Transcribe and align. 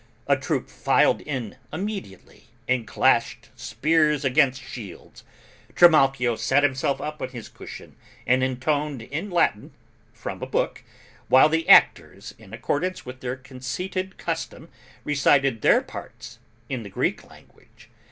A 0.25 0.35
troupe 0.35 0.67
filed 0.67 1.21
in, 1.21 1.57
immediately, 1.71 2.45
and 2.67 2.87
clashed 2.87 3.49
spears 3.55 4.25
against 4.25 4.59
shields. 4.59 5.23
Trimalchio 5.75 6.37
sat 6.37 6.63
himself 6.63 6.99
up 6.99 7.21
on 7.21 7.29
his 7.29 7.47
cushion 7.49 7.95
and 8.25 8.41
intoned 8.41 9.03
in 9.03 9.29
Latin, 9.29 9.75
from 10.11 10.41
a 10.41 10.47
book, 10.47 10.83
while 11.27 11.49
the 11.49 11.69
actors, 11.69 12.33
in 12.39 12.51
accordance 12.51 13.05
with 13.05 13.19
their 13.19 13.35
conceited 13.35 14.17
custom, 14.17 14.69
recited 15.03 15.61
their 15.61 15.81
parts 15.83 16.39
in 16.67 16.81
the 16.81 16.89
Greek 16.89 17.29
language. 17.29 17.87